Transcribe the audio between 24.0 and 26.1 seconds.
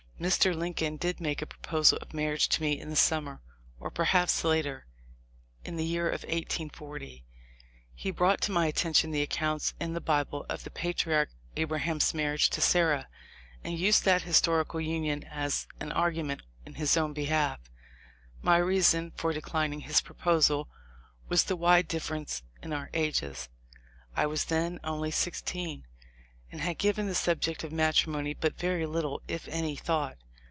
I was then only sixteen,